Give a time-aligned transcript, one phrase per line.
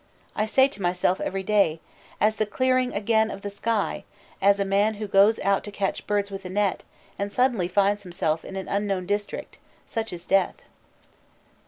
[0.35, 1.79] I say to myself every day:
[2.19, 4.03] As the clearing again of the sky,
[4.41, 6.83] as a man who goes out to catch birds with a net,
[7.19, 10.55] and suddenly finds himself in an unknown district, such is death."